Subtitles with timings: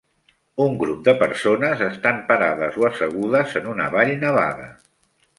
[0.63, 4.67] Un grup de persones estan parades o assegudes en una vall nevada.